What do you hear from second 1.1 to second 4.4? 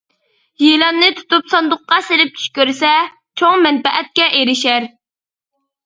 تۇتۇپ ساندۇققا سېلىپ چۈش كۆرسە، چوڭ مەنپەئەتكە